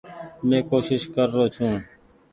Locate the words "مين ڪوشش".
0.47-1.01